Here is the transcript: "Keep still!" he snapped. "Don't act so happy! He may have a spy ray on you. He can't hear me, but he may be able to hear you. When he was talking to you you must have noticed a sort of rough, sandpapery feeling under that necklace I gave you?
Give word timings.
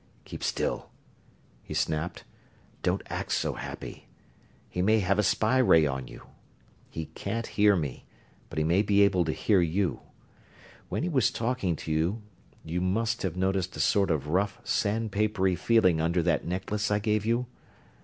"Keep 0.25 0.41
still!" 0.43 0.89
he 1.61 1.75
snapped. 1.75 2.23
"Don't 2.81 3.03
act 3.05 3.33
so 3.33 3.53
happy! 3.53 4.07
He 4.67 4.81
may 4.81 4.97
have 5.01 5.19
a 5.19 5.21
spy 5.21 5.59
ray 5.59 5.85
on 5.85 6.07
you. 6.07 6.23
He 6.89 7.05
can't 7.13 7.45
hear 7.45 7.75
me, 7.75 8.07
but 8.49 8.57
he 8.57 8.63
may 8.63 8.81
be 8.81 9.03
able 9.03 9.25
to 9.25 9.31
hear 9.31 9.61
you. 9.61 9.99
When 10.89 11.03
he 11.03 11.09
was 11.09 11.29
talking 11.29 11.75
to 11.75 11.91
you 11.91 12.23
you 12.65 12.81
must 12.81 13.21
have 13.21 13.37
noticed 13.37 13.75
a 13.75 13.79
sort 13.79 14.09
of 14.09 14.29
rough, 14.29 14.59
sandpapery 14.63 15.55
feeling 15.55 16.01
under 16.01 16.23
that 16.23 16.45
necklace 16.47 16.89
I 16.89 16.97
gave 16.97 17.23
you? 17.23 17.45